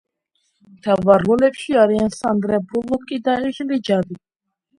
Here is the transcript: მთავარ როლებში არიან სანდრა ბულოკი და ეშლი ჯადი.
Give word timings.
მთავარ 0.77 1.21
როლებში 1.27 1.77
არიან 1.81 2.09
სანდრა 2.15 2.59
ბულოკი 2.73 3.21
და 3.29 3.37
ეშლი 3.53 3.81
ჯადი. 3.93 4.21